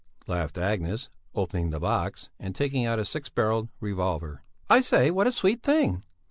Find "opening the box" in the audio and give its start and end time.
1.35-2.31